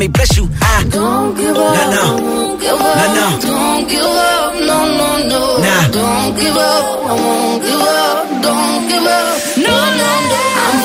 [0.00, 0.48] may bless you.
[0.62, 1.74] I Don't give up.
[1.76, 2.06] No, no.
[2.16, 2.96] Don't give up.
[3.00, 3.26] No, no.
[3.48, 4.54] Don't give up.
[4.68, 5.42] No, no, no.
[5.64, 5.84] Nah.
[5.98, 6.84] Don't give up.
[7.04, 8.42] I won't give up.
[8.46, 9.36] Don't give up.
[9.66, 10.40] No, no, no.
[10.64, 10.78] I'm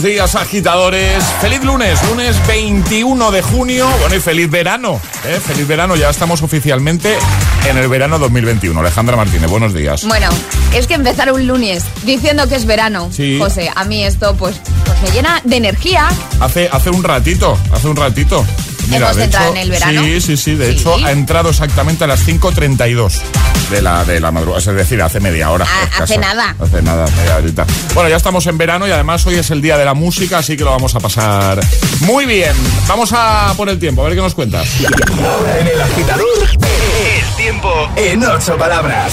[0.00, 1.22] Buenos días, agitadores.
[1.42, 3.86] Feliz lunes, lunes 21 de junio.
[4.00, 4.98] Bueno, y feliz verano.
[5.26, 5.38] ¿eh?
[5.46, 7.18] Feliz verano, ya estamos oficialmente
[7.68, 8.80] en el verano 2021.
[8.80, 10.04] Alejandra Martínez, buenos días.
[10.06, 10.30] Bueno,
[10.72, 13.38] es que empezar un lunes diciendo que es verano, Sí.
[13.38, 16.08] José, a mí esto pues, pues me llena de energía.
[16.40, 18.46] Hace, hace un ratito, hace un ratito.
[18.96, 20.02] ¿Hemos de entrado hecho, en el verano?
[20.04, 20.54] Sí, sí, sí.
[20.54, 20.72] De Sí.
[20.78, 23.20] hecho, ha entrado exactamente a las 5.32
[23.70, 24.58] de la, de la madrugada.
[24.58, 25.66] Es decir, hace media hora.
[25.68, 26.54] Ah, hace nada.
[26.60, 27.66] Hace nada, media horita.
[27.94, 30.56] Bueno, ya estamos en verano y además hoy es el día de la música, así
[30.56, 31.60] que lo vamos a pasar
[32.00, 32.52] muy bien.
[32.88, 34.68] Vamos a por el tiempo, a ver qué nos cuentas.
[35.24, 39.12] Ahora en el agitador, el tiempo en ocho palabras.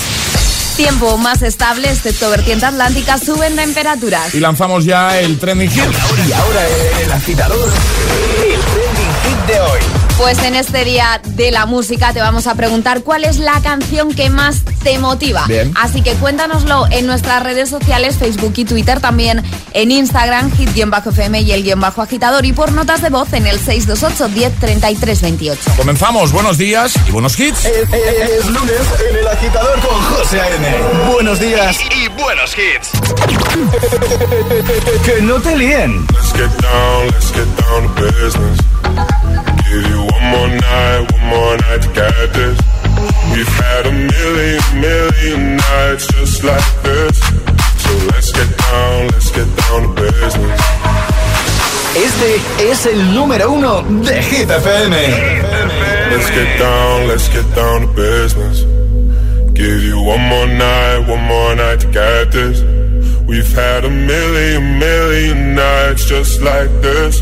[0.75, 4.33] Tiempo más estable, excepto vertiente atlántica, suben temperaturas.
[4.35, 5.81] Y lanzamos ya el trending hit.
[6.27, 9.96] Y ahora en el agitador, el trending hit de.
[10.17, 14.13] Pues en este día de la música te vamos a preguntar cuál es la canción
[14.15, 15.45] que más te motiva.
[15.47, 15.71] Bien.
[15.79, 19.43] Así que cuéntanoslo en nuestras redes sociales, Facebook y Twitter, también
[19.73, 23.59] en Instagram, hit-fm y el guion bajo agitador y por notas de voz en el
[23.59, 25.61] 628 10 33 28.
[25.77, 27.65] Comenzamos, buenos días y buenos hits.
[27.65, 28.81] Es, es- es lunes
[29.11, 30.67] en el agitador con José A.M.
[31.13, 32.89] Buenos días y buenos hits.
[35.05, 36.07] que no te líen.
[36.11, 38.57] Let's get down, let's get down to business.
[39.69, 42.57] Give you one more night, one more night to get this.
[43.33, 47.19] We've had a million, million nights just like this.
[47.83, 50.61] So let's get down, let's get down to business.
[51.95, 52.39] Este
[52.71, 54.91] es el número uno de Hit FM.
[56.11, 58.61] Let's get down, let's get down to business.
[59.53, 62.61] Give you one more night, one more night to get this.
[63.27, 67.21] We've had a million, million nights just like this.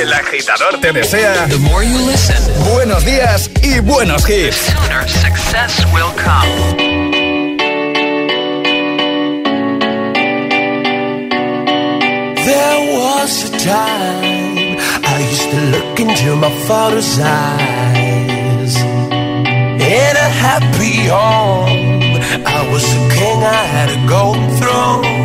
[0.00, 1.48] El agitador te desea
[2.70, 4.74] buenos días y buenos hits.
[5.06, 6.76] success will come.
[12.44, 18.76] There was a time I used to look into my father's eyes.
[18.76, 25.16] In a happy home, I was a king, I had a golden throne.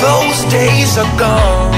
[0.00, 1.77] Those days are gone,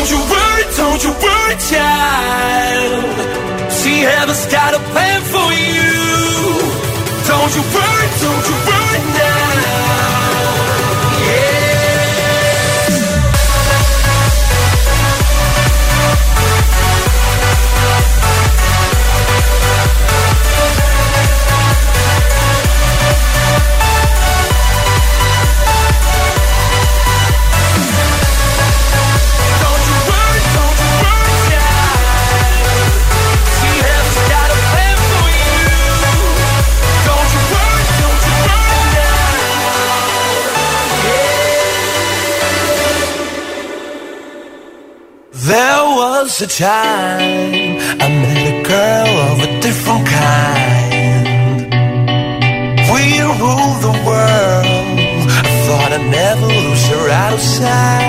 [0.00, 3.04] Don't you worry, don't you worry, child.
[3.70, 5.92] She heaven's got a plan for you.
[7.28, 9.19] Don't you worry, don't you worry now.
[46.42, 51.24] A time I met a girl of a different kind.
[52.92, 54.98] We ruled the world.
[55.44, 58.00] I thought I'd never lose her outside.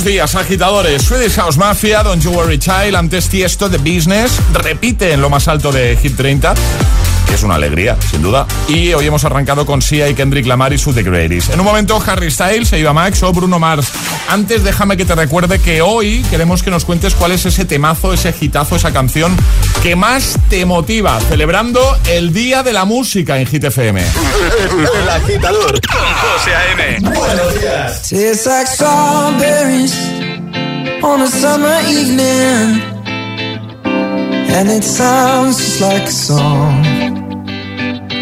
[0.00, 1.02] Buenos días, agitadores.
[1.02, 5.46] Swedish House Mafia, Don't You Worry Child, antes Tiesto de Business, repite en lo más
[5.46, 6.54] alto de Hit 30.
[7.30, 8.46] Que Es una alegría, sin duda.
[8.68, 11.50] Y hoy hemos arrancado con Sia y Kendrick Lamar y su The Greatest.
[11.52, 13.92] En un momento, Harry Styles, Eva Max o Bruno Mars.
[14.28, 18.12] Antes, déjame que te recuerde que hoy queremos que nos cuentes cuál es ese temazo,
[18.12, 19.36] ese hitazo, esa canción
[19.82, 24.02] que más te motiva, celebrando el Día de la Música en Hit FM.
[25.02, 26.98] El agitador con José A.M.
[27.14, 28.02] Buenos días.
[28.08, 29.94] Tastes like strawberries
[31.02, 32.82] on a summer evening,
[34.50, 36.99] and it sounds just like a song.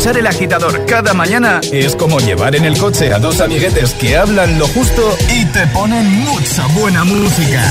[0.00, 4.16] Escuchar el agitador cada mañana es como llevar en el coche a dos amiguetes que
[4.16, 7.62] hablan lo justo y te ponen mucha buena música.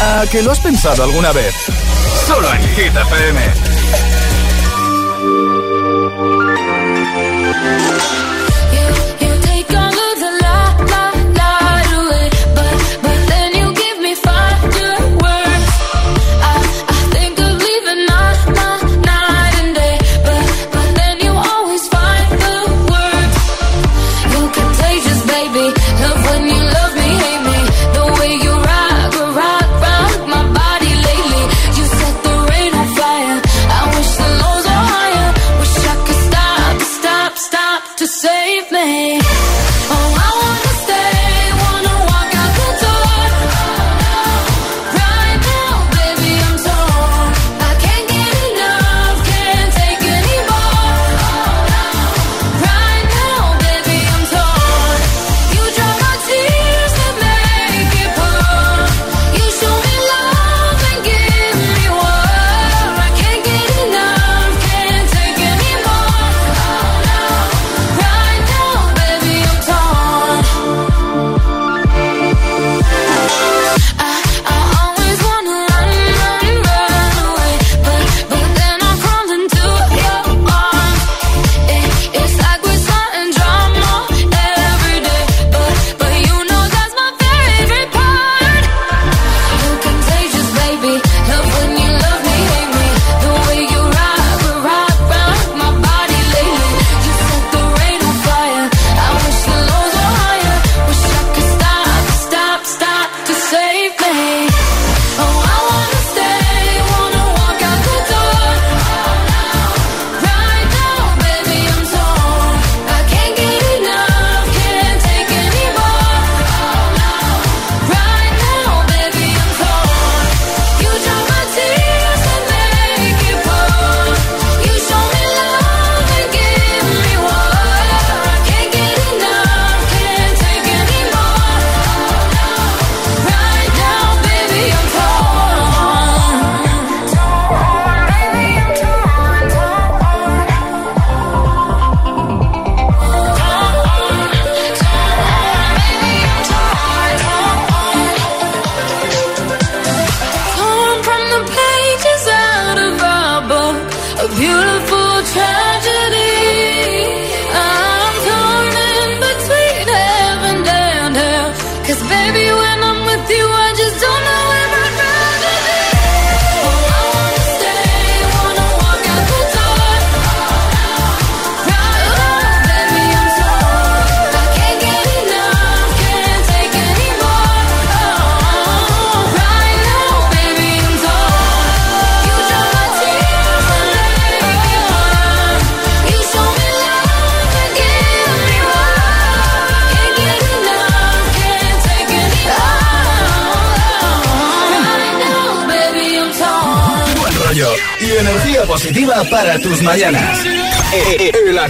[0.00, 1.54] ¿A que lo has pensado alguna vez?
[2.26, 3.40] Solo en Hit FM.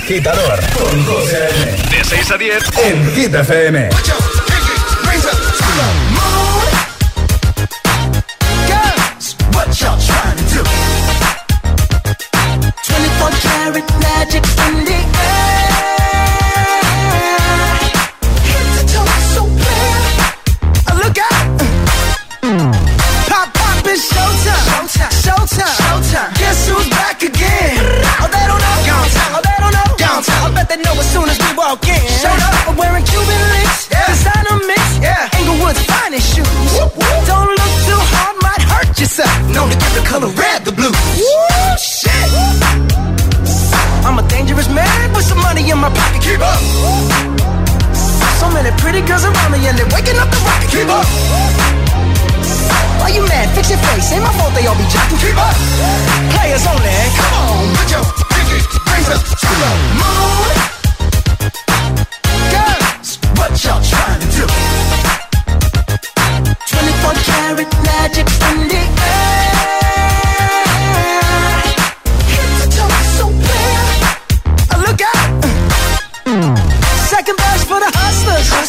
[0.08, 1.48] Agitador con José
[1.90, 2.54] De 6 a 10
[2.86, 3.87] en Hit FM.
[45.88, 46.60] my pocket, keep up.
[48.40, 51.06] So many pretty girls around me, and they're waking up the rocket, keep up.
[53.00, 53.48] Why you mad?
[53.54, 54.12] Fix your face.
[54.12, 55.18] Ain't my fault they all be jacking.
[55.18, 55.56] Keep up.
[56.34, 56.92] Players only.
[57.16, 58.58] Come on, put your pinky
[58.90, 59.70] rings up to the
[60.00, 60.56] moon.
[62.52, 64.44] Girls, what y'all trying to do?
[66.68, 69.57] 24 karat magic in the air.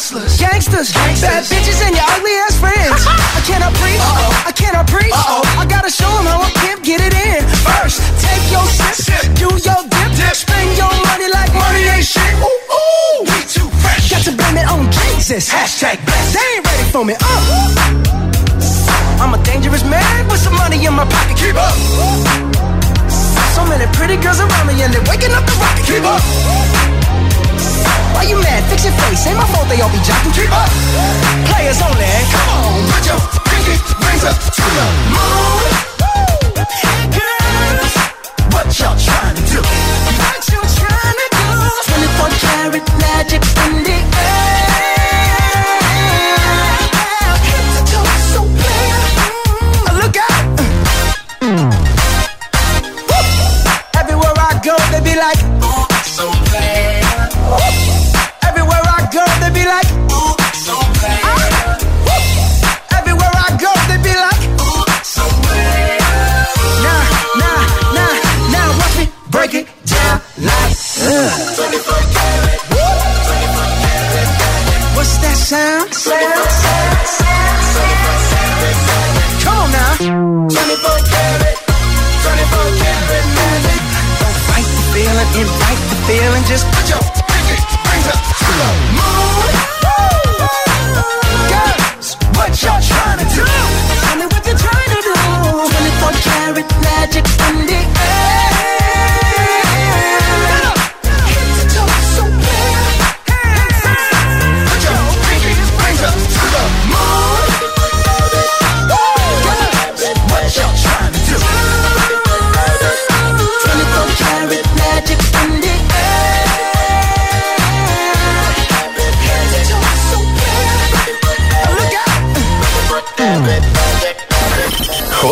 [0.00, 1.28] hustlers, gangsters, gangsters.
[1.28, 3.04] bad bitches, and your ugly ass friends.
[3.36, 4.48] I cannot preach, Uh-oh.
[4.48, 5.12] I cannot preach.
[5.12, 5.44] Uh-oh.
[5.60, 7.44] I gotta show them how I pimp, get it in.
[7.60, 9.24] First, take your sip, sip.
[9.36, 12.32] do your dip, dip, spend your money like money ain't shit.
[12.40, 14.08] Ooh, ooh, we too fresh.
[14.08, 15.52] Got to blame it on Jesus.
[15.52, 16.32] Hashtag blessed.
[16.32, 17.12] They ain't ready for me.
[17.20, 19.20] Uh.
[19.20, 21.36] I'm a dangerous man with some money in my pocket.
[21.36, 21.76] Keep up.
[23.52, 25.84] So many pretty girls around me, and they're waking up the rocket.
[25.84, 26.79] Keep up.
[28.14, 28.62] Why you mad?
[28.70, 29.26] Fix your face.
[29.26, 30.32] Ain't my fault they all be jocking.
[30.34, 30.70] Keep up.
[31.50, 32.10] Players only.
[32.32, 35.64] Come on, put your pinky rings up to the moon.
[37.14, 37.94] Girls,
[38.52, 39.60] what y'all trying to do?
[39.62, 41.46] What you trying to do?
[41.90, 44.69] 24 karat magic in the air.
[86.50, 86.79] Just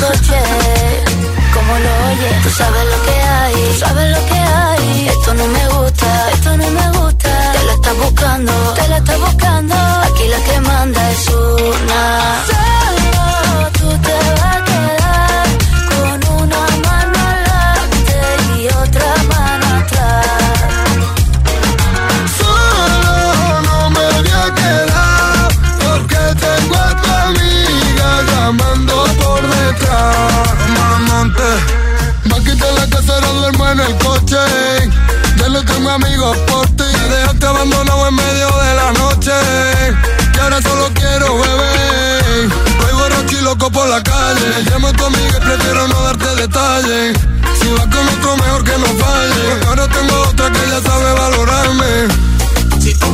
[0.00, 0.40] coche.
[1.54, 5.08] Como lo oyes, tú sabes lo que hay, tú sabes lo que hay.
[5.08, 5.77] Esto no me gusta,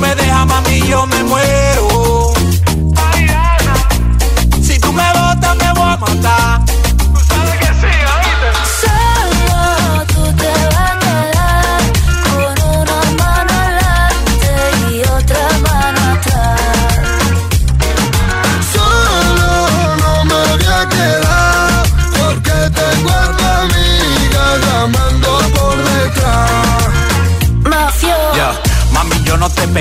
[0.04, 1.53] me dejas, mami, yo me muero.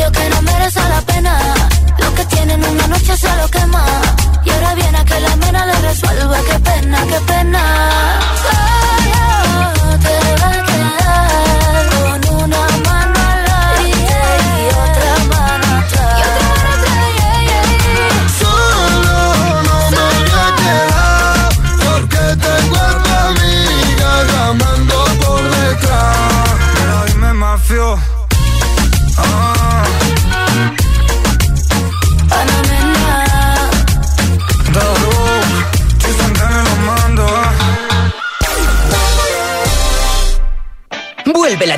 [0.00, 1.38] que no merece la pena.
[1.98, 3.84] Lo que tiene en una noche se lo quema.
[4.44, 6.38] Y ahora viene a que la mena le resuelva.
[6.48, 7.62] Qué pena, qué pena.
[8.42, 11.11] Solo te va a quedar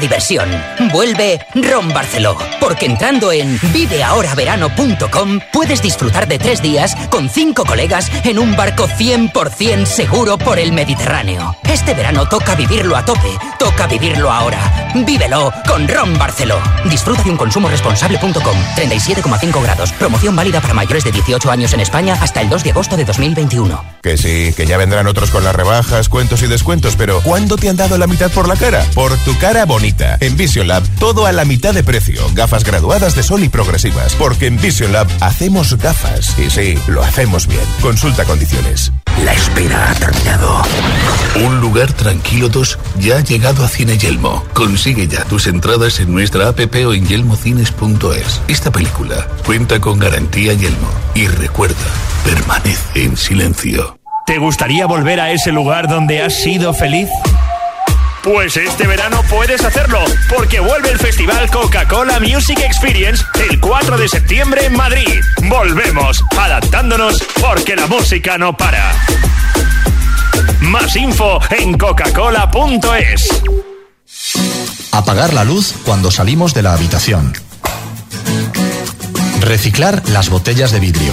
[0.05, 0.51] diversión.
[0.93, 2.37] Vuelve Ron Barceló.
[2.61, 8.87] Porque entrando en viveahoraverano.com puedes disfrutar de tres días con cinco colegas en un barco
[8.87, 11.57] 100% seguro por el Mediterráneo.
[11.65, 13.31] Este verano toca vivirlo a tope.
[13.59, 14.91] Toca vivirlo ahora.
[14.95, 16.61] Vívelo con Ron Barceló.
[16.91, 18.57] Disfruta de un consumo responsable.com.
[18.77, 19.91] 37,5 grados.
[19.93, 23.07] Promoción válida para mayores de 18 años en España hasta el 2 de agosto de
[23.07, 23.83] 2021.
[24.03, 27.71] Que sí, que ya vendrán otros con las rebajas, cuentos y descuentos, pero ¿cuándo te
[27.71, 28.85] han dado la mitad por la cara?
[28.95, 29.94] Por tu cara bonita.
[30.21, 32.23] En Vision Lab, todo a la mitad de precio.
[32.35, 34.15] Gafas graduadas de sol y progresivas.
[34.15, 36.37] Porque en Vision Lab hacemos gafas.
[36.39, 37.63] Y sí, lo hacemos bien.
[37.81, 38.93] Consulta condiciones.
[39.25, 40.63] La espera ha terminado.
[41.45, 44.45] Un lugar tranquilo 2 ya ha llegado a Cine Yelmo.
[44.53, 48.41] Consigue ya tus entradas en nuestra app o en yelmocines.es.
[48.49, 50.89] Esta película cuenta con garantía Yelmo.
[51.15, 51.77] Y recuerda,
[52.25, 53.99] permanece en silencio.
[54.27, 57.09] ¿Te gustaría volver a ese lugar donde has sido feliz?
[58.25, 60.03] Pues este verano puedes hacerlo,
[60.35, 65.21] porque vuelve el festival Coca-Cola Music Experience el 4 de septiembre en Madrid.
[65.43, 68.93] Volvemos, adaptándonos, porque la música no para.
[70.61, 73.29] Más info en coca-cola.es.
[74.91, 77.35] Apagar la luz cuando salimos de la habitación.
[79.41, 81.13] Reciclar las botellas de vidrio.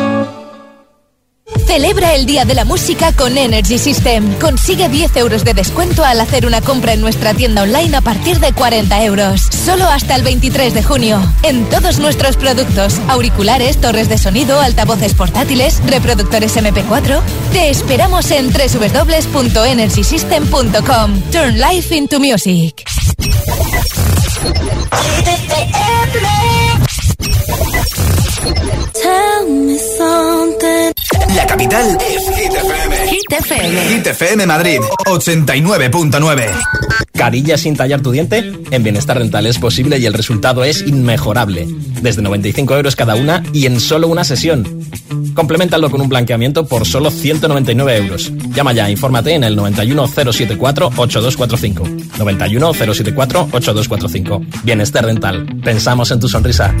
[1.71, 4.37] Celebra el Día de la Música con Energy System.
[4.39, 8.41] Consigue 10 euros de descuento al hacer una compra en nuestra tienda online a partir
[8.41, 9.43] de 40 euros.
[9.43, 11.21] Solo hasta el 23 de junio.
[11.43, 17.21] En todos nuestros productos, auriculares, torres de sonido, altavoces portátiles, reproductores MP4.
[17.53, 21.21] Te esperamos en www.energysystem.com.
[21.31, 22.83] Turn life into music.
[28.93, 31.00] Tell me something.
[31.35, 33.07] La capital es Hit FM.
[33.07, 33.81] Hit FM.
[33.89, 36.45] Hit FM Madrid, 89.9.
[37.13, 41.67] Carilla sin tallar tu diente, en Bienestar Rental es posible y el resultado es inmejorable.
[42.01, 44.81] Desde 95 euros cada una y en solo una sesión.
[45.33, 48.31] Complementalo con un blanqueamiento por solo 199 euros.
[48.53, 52.09] Llama ya, infórmate en el 91074-8245.
[52.17, 54.63] 91074-8245.
[54.63, 55.45] Bienestar Rental.
[55.63, 56.73] Pensamos en tu sonrisa.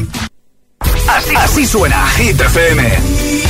[1.07, 3.40] Así, así suena Hit FM.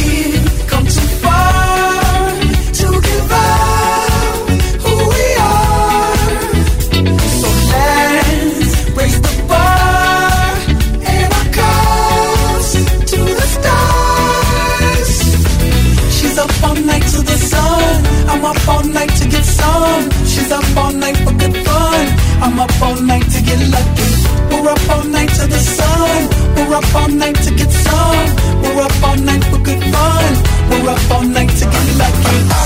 [22.82, 24.10] Up all night to get lucky.
[24.50, 26.30] We're up all night to the sun.
[26.56, 28.36] We're up all night to get some.
[28.62, 30.34] We're up all night for good fun.
[30.70, 32.38] We're up all night to get lucky.
[32.52, 32.66] I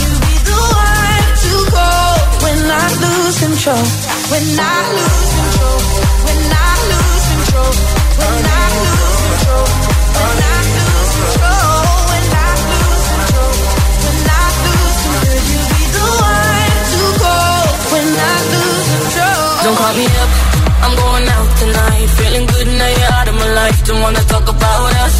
[0.00, 1.88] You be the one to go
[2.44, 3.84] when I lose control.
[4.30, 5.29] When I lose
[23.90, 25.16] Don't wanna talk about us.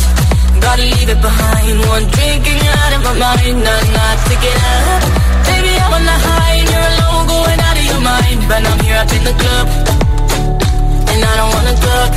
[0.63, 1.75] Gotta leave it behind.
[1.91, 3.57] One drink and you're out of my mind.
[3.67, 5.03] Not, not to get up.
[5.51, 8.39] Baby, I'm on the high and you're alone, going out of your mind.
[8.47, 9.67] But I'm here up in the club.
[11.11, 12.11] And I don't wanna talk.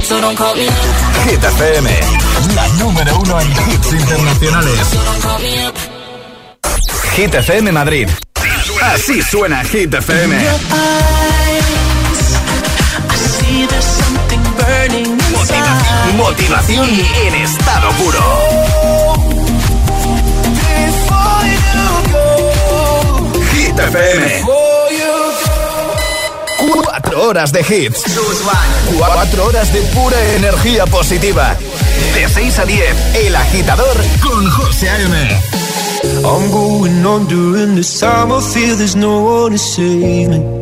[0.00, 0.88] So don't call me up.
[1.28, 1.86] Hit FM,
[2.56, 4.78] la número uno en hits internacionales.
[4.92, 5.76] So don't call me up.
[7.16, 8.08] Hit FM Madrid.
[8.80, 11.21] Así suena Hit FM.
[16.16, 18.18] Motivación, en estado puro.
[23.52, 24.42] Hit FM.
[26.58, 28.04] Cuatro horas de hits.
[28.98, 31.56] Cuatro horas de pura energía positiva.
[32.14, 35.40] De 6 a 10, El Agitador con José A.M.
[36.24, 38.32] I'm going on during this time.
[38.32, 40.61] I feel there's no one to save me.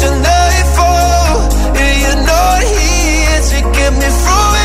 [0.00, 1.78] Tonight, for.
[1.80, 3.50] And you know he is.
[3.50, 4.55] To get me through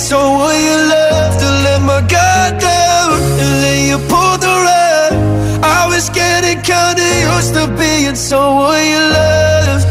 [0.00, 5.12] being someone you love, to let my guard down, and then you pulled the rug.
[5.62, 7.02] I was getting kinda
[7.36, 9.86] used to being someone you love.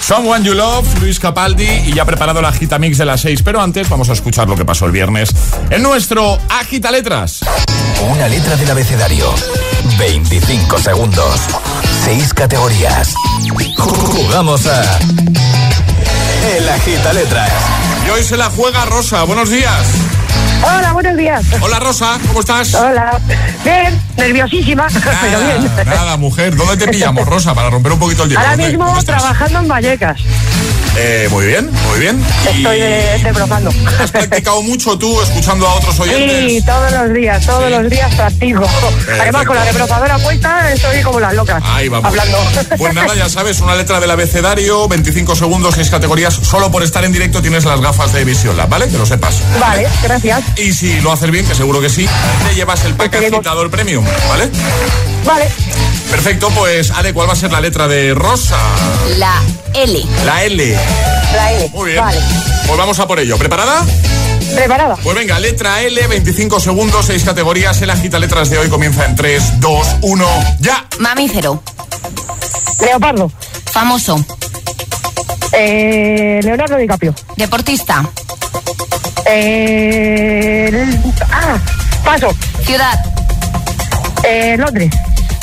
[0.00, 3.60] Someone You Love, Luis Capaldi y ya preparado la Agita Mix de las 6, pero
[3.60, 5.30] antes vamos a escuchar lo que pasó el viernes
[5.68, 7.40] en nuestro Agita Letras.
[8.08, 9.34] Una letra del abecedario.
[9.98, 11.40] 25 segundos.
[12.04, 13.14] 6 categorías.
[13.76, 15.00] Jugamos a.
[16.46, 17.50] El Agita Letras.
[18.06, 19.24] Y hoy se la juega Rosa.
[19.24, 20.05] Buenos días.
[20.62, 21.44] Hola, buenos días.
[21.60, 22.74] Hola Rosa, ¿cómo estás?
[22.74, 23.20] Hola.
[23.64, 24.86] Bien, nerviosísima,
[25.20, 25.70] pero bien.
[25.86, 26.56] Nada, mujer.
[26.56, 28.40] ¿Dónde te pillamos, Rosa, para romper un poquito el hielo?
[28.40, 30.20] Ahora ¿Dónde- mismo trabajando en Vallecas.
[30.98, 32.24] Eh, muy bien, muy bien.
[32.54, 33.70] ¿Y Estoy de, de profando.
[34.00, 36.50] ¿Has practicado mucho tú escuchando a otros oyentes?
[36.52, 38.66] Sí, todos los días, todos los días practico.
[39.20, 41.62] Además, con la rebrozadora puesta, estoy como las locas.
[41.66, 42.06] Ahí vamos.
[42.08, 42.38] Hablando.
[42.78, 46.34] Pues nada, ya sabes, una letra del abecedario, 25 segundos, 6 categorías.
[46.34, 48.88] Solo por estar en directo tienes las gafas de Vision Lab, ¿vale?
[48.88, 49.40] Que lo sepas.
[49.60, 50.42] Vale, gracias.
[50.56, 52.08] Y si lo haces bien, que seguro que sí,
[52.48, 54.50] te llevas el pack agitador premium, ¿vale?
[55.24, 55.48] Vale.
[56.10, 58.58] Perfecto, pues Ale, ¿cuál va a ser la letra de Rosa?
[59.18, 59.42] La
[59.74, 60.02] L.
[60.24, 60.78] La L.
[61.32, 61.70] La L.
[61.74, 62.02] Muy bien.
[62.02, 62.20] Vale.
[62.66, 63.36] Pues vamos a por ello.
[63.36, 63.84] ¿Preparada?
[64.54, 64.96] Preparada.
[65.02, 67.80] Pues venga, letra L, 25 segundos, 6 categorías.
[67.82, 70.26] El agita letras de hoy comienza en 3, 2, 1,
[70.60, 70.86] ya.
[70.98, 71.62] Mamífero.
[72.80, 73.30] Leopardo.
[73.72, 74.24] Famoso.
[75.52, 77.14] Eh, Leonardo DiCaprio.
[77.36, 78.08] Deportista.
[79.28, 80.70] Eh,
[81.30, 81.58] ah,
[82.04, 82.34] paso.
[82.64, 82.98] Ciudad.
[84.22, 84.90] Eh, Londres.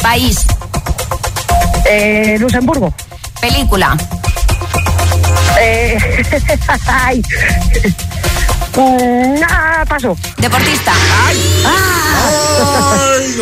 [0.02, 0.46] País.
[1.86, 2.94] Eh, Luxemburgo.
[3.42, 3.98] Película.
[5.60, 5.98] Eh,
[6.88, 7.22] ay.
[8.76, 10.18] Mm, paso.
[10.38, 10.92] Deportista.
[11.28, 11.64] Ay,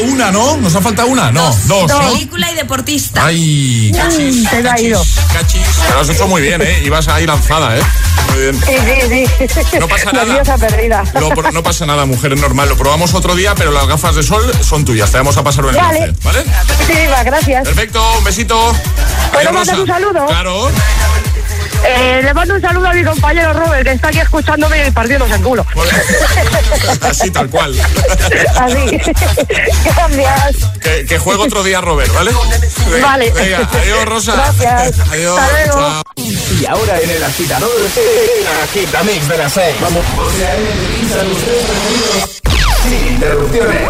[0.03, 0.57] una, ¿no?
[0.57, 1.31] ¿Nos ha faltado una?
[1.31, 2.11] No, dos, ¿no?
[2.11, 3.25] Película y deportista.
[3.25, 5.03] Ay, cachis, me ha ido.
[5.33, 5.61] cachis.
[5.81, 6.81] Pero lo has hecho muy bien, ¿eh?
[6.83, 7.81] Ibas ahí lanzada, ¿eh?
[8.31, 8.59] Muy bien.
[8.65, 9.79] Sí, sí, sí.
[9.79, 10.57] No pasa nada.
[10.57, 11.03] Perdida.
[11.13, 12.69] Lo no pasa nada, mujer, es normal.
[12.69, 15.11] Lo probamos otro día, pero las gafas de sol son tuyas.
[15.11, 15.97] Te vamos a pasar un Vale.
[15.99, 16.43] enlace, ¿vale?
[16.79, 17.63] Muchísimas gracias.
[17.63, 18.75] Perfecto, un besito.
[19.33, 20.25] ¿Puedo mandar un saludo?
[20.27, 20.71] Claro.
[21.83, 25.35] Eh, le mando un saludo a mi compañero Robert, que está aquí escuchándome y partiéndose
[25.35, 25.65] el culo.
[27.01, 27.75] Así, tal cual.
[28.59, 28.85] Así.
[29.87, 30.69] Gracias.
[30.81, 32.31] Que, que juegue otro día, Robert, ¿vale?
[32.91, 33.31] Venga, Vale.
[33.31, 34.33] Venga, adiós, Rosa.
[34.33, 34.99] Gracias.
[35.11, 35.39] Adiós.
[35.39, 35.73] Hasta luego.
[35.73, 36.03] chao.
[36.59, 39.75] Y ahora en el agitador, el Agita Mix de las 6.
[39.81, 40.05] Vamos.
[42.83, 43.81] Sin interrupciones.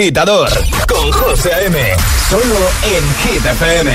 [0.00, 0.48] Agitador
[0.88, 1.78] con José A.M.
[2.30, 3.90] Solo en Hit FM.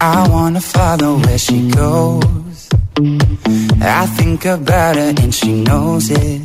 [0.00, 2.68] I wanna follow where she goes.
[3.82, 6.40] I think about her and she knows it.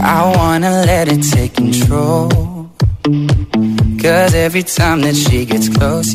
[0.00, 2.28] I wanna let it take control.
[4.00, 6.14] Cause every time that she gets close,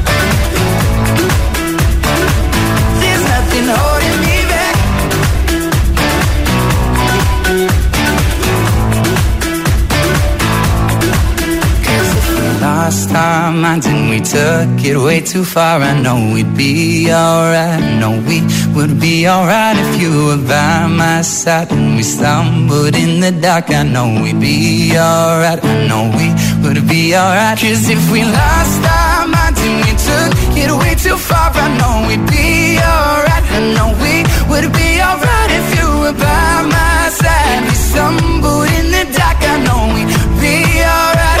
[13.15, 17.81] Our minds and we took it way too far, I know we'd be alright.
[17.81, 18.41] I know we
[18.75, 21.69] would be alright if you were by my side.
[21.71, 25.63] When we stumbled in the dark, I know we'd be alright.
[25.63, 26.27] I know we
[26.63, 27.57] would be alright.
[27.59, 30.33] Cause if we lost our minds and we took
[30.63, 33.45] it way too far, I know we'd be alright.
[33.57, 34.15] I know we
[34.51, 37.63] would be alright if you were by my side.
[37.67, 40.11] We stumbled in the dark, I know we'd
[40.43, 41.40] be alright.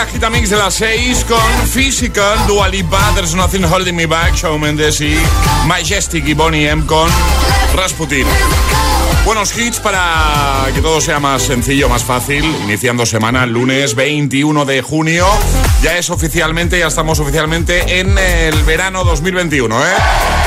[0.00, 4.58] El agitamix de las 6 con Physical, Dua Lipa, There's Nothing Holding Me Back, Shawn
[4.58, 5.14] Mendes y
[5.66, 7.10] Majestic y Bonnie M con
[7.74, 8.26] Rasputin.
[9.24, 12.44] Buenos hits para que todo sea más sencillo, más fácil.
[12.64, 15.26] Iniciando semana, lunes 21 de junio.
[15.82, 19.88] Ya es oficialmente, ya estamos oficialmente en el verano 2021, ¿eh?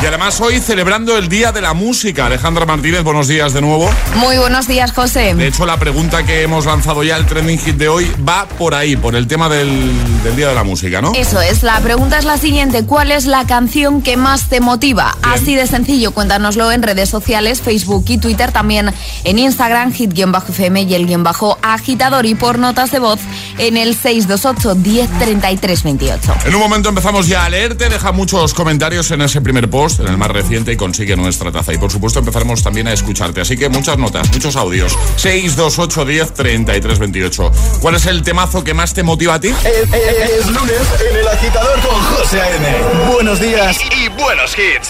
[0.01, 2.25] Y además hoy celebrando el Día de la Música.
[2.25, 3.89] Alejandra Martínez, buenos días de nuevo.
[4.15, 5.33] Muy buenos días, José.
[5.33, 8.75] De hecho, la pregunta que hemos lanzado ya, el trending hit de hoy, va por
[8.75, 9.91] ahí, por el tema del,
[10.23, 11.13] del Día de la Música, ¿no?
[11.15, 15.17] Eso es, la pregunta es la siguiente, ¿cuál es la canción que más te motiva?
[15.21, 18.93] Así de sencillo, cuéntanoslo en redes sociales, Facebook y Twitter, también
[19.23, 23.19] en Instagram, hit-fm y el guion bajo agitador y por notas de voz
[23.57, 26.35] en el 628 1033 28.
[26.45, 30.07] En un momento empezamos ya a leerte, deja muchos comentarios en ese primer post, en
[30.07, 31.73] el más reciente, y consigue nuestra taza.
[31.73, 34.97] Y por supuesto empezaremos también a escucharte, así que muchas notas, muchos audios.
[35.17, 37.51] 628 10 33 28.
[37.81, 39.49] ¿Cuál es el temazo que más te motiva a ti?
[39.49, 42.67] Es, es- es lunes en el agitador con José A.M.
[43.13, 44.89] Buenos días y buenos hits.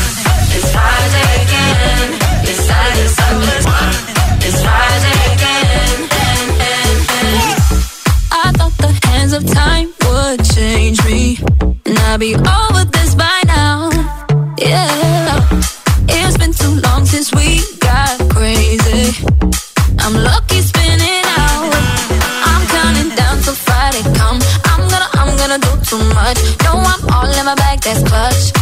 [27.83, 28.60] that's clutch.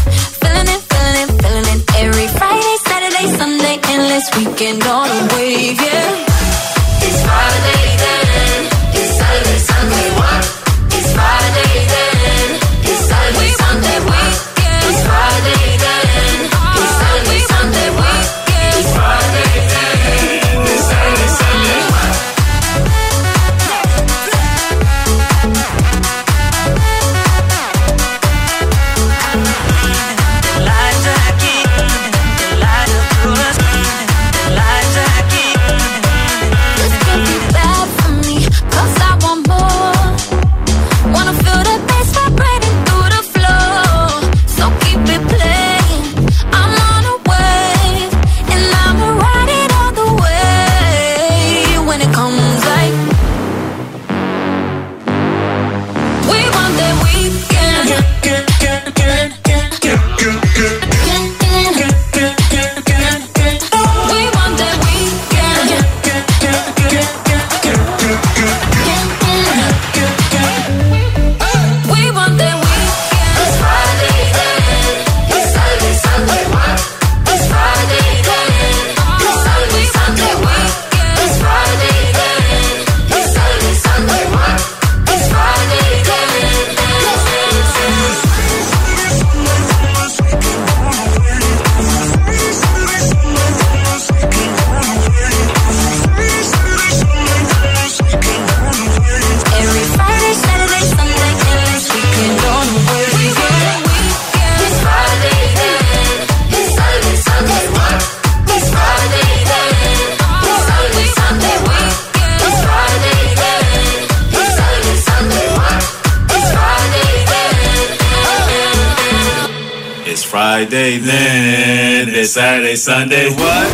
[122.79, 123.29] It's Sunday.
[123.29, 123.67] What?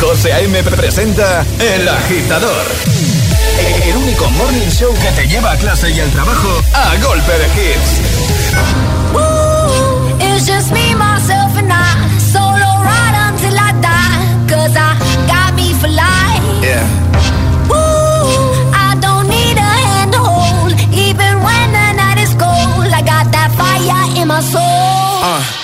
[0.00, 0.62] José A.M.
[0.62, 2.66] presenta El Agitador.
[3.86, 7.46] El único morning show que te lleva a clase y al trabajo a golpe de
[7.56, 7.90] hits.
[9.14, 12.18] Ooh, it's just me, myself, and I.
[12.18, 14.46] Solo ride until I die.
[14.48, 14.96] Cause I
[15.26, 16.44] got me for life.
[16.62, 16.86] Yeah.
[17.70, 20.72] Ooh, I don't need a hand to hold.
[20.92, 24.60] Even when the night is cold, I got that fire in my soul.
[24.60, 25.63] Uh.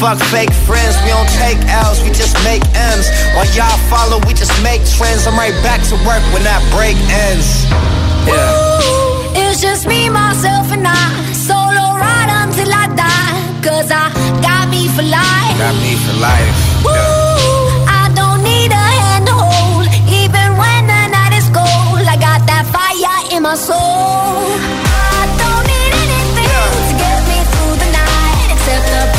[0.00, 3.08] Fuck fake friends, we don't take L's, we just make M's.
[3.34, 5.26] While y'all follow, we just make trends.
[5.26, 7.64] I'm right back to work when that break ends.
[8.26, 8.36] Yeah.
[8.36, 11.32] Ooh, it's just me, myself, and I.
[11.32, 13.34] Solo ride until I die.
[13.64, 14.12] Cause I
[14.42, 15.56] got me for life.
[15.58, 16.54] Got me for life.
[16.84, 18.02] Yeah.
[18.02, 19.26] I don't need a hand.
[20.12, 23.74] Even when the night is cold, I got that fire in my soul.
[23.74, 26.84] I don't need anything yeah.
[26.84, 29.15] to get me through the night except the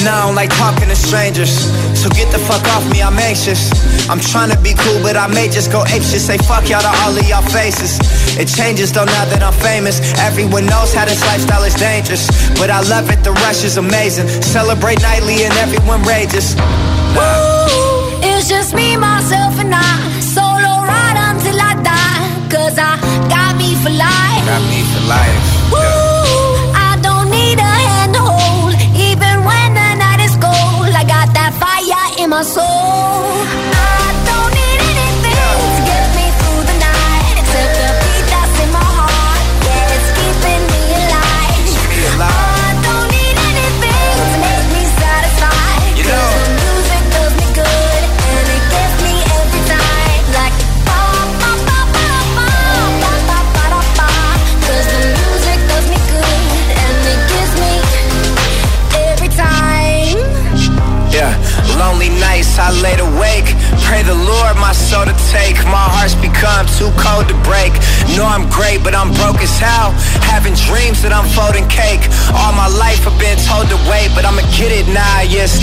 [0.00, 1.52] And I don't like talking to strangers.
[1.92, 3.68] So get the fuck off me, I'm anxious.
[4.08, 6.24] I'm trying to be cool, but I may just go apeshit.
[6.24, 8.00] Say fuck y'all to all of y'all faces.
[8.40, 10.00] It changes though now that I'm famous.
[10.16, 12.32] Everyone knows how this lifestyle is dangerous.
[12.56, 14.26] But I love it, the rush is amazing.
[14.40, 16.56] Celebrate nightly and everyone rages.
[18.24, 19.92] It's just me, myself and I.
[20.24, 22.96] Solo ride until I die Cause I
[23.28, 24.44] got me for life.
[24.48, 25.99] Got me for life.
[32.30, 32.79] my soul.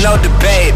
[0.03, 0.75] No debate.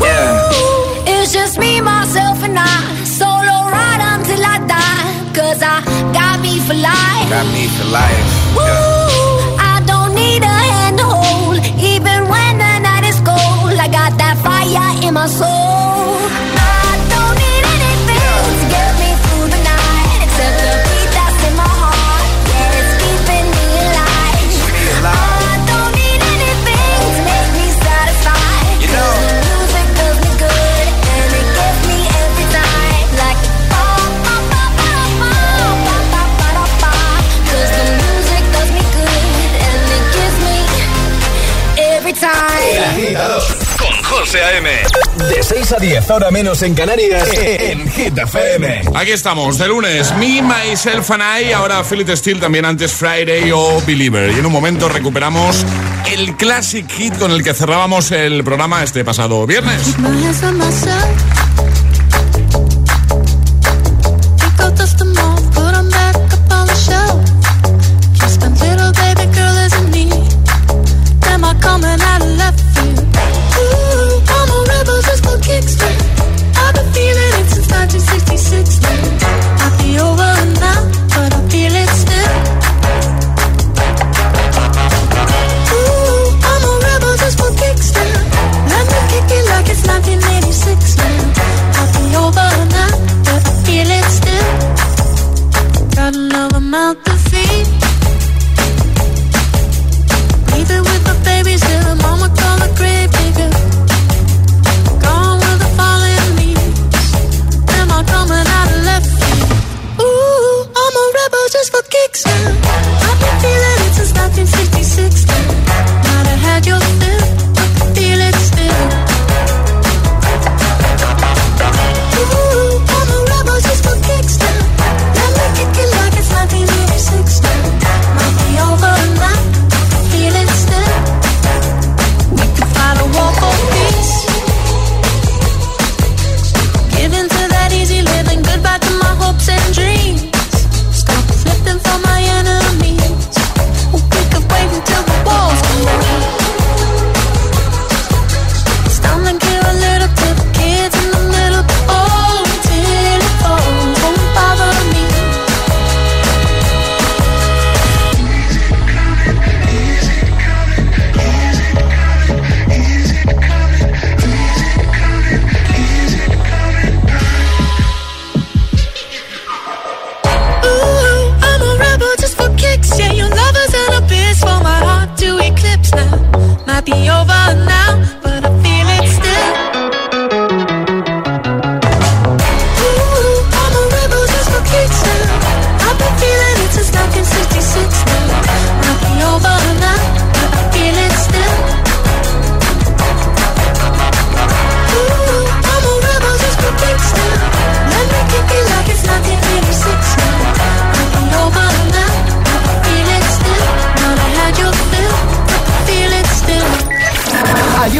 [0.00, 0.48] Yeah.
[0.52, 3.04] Woo, it's just me, myself, and I.
[3.04, 5.32] Solo ride until I die.
[5.32, 5.80] Cause I
[6.12, 7.28] got me for life.
[7.30, 8.28] Got me for life.
[8.54, 9.72] Woo, yeah.
[9.72, 11.56] I don't need a hand to hold.
[11.92, 15.63] Even when the night is cold, I got that fire in my soul.
[44.34, 48.82] De 6 a 10, ahora menos en Canarias, en Hit FM.
[48.92, 53.80] Aquí estamos, de lunes, Me, Myself and I, ahora Philip Steele, también antes Friday o
[53.86, 54.32] Believer.
[54.32, 55.64] Y en un momento recuperamos
[56.12, 59.94] el classic hit con el que cerrábamos el programa este pasado viernes.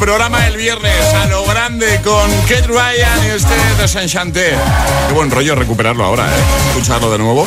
[0.00, 4.54] programa el viernes a lo grande con Kate Ryan y este desenchanté.
[5.08, 6.40] Qué buen rollo recuperarlo ahora, ¿eh?
[6.70, 7.46] Escucharlo de nuevo.